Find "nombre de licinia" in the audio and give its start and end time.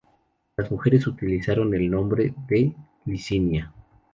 1.91-3.71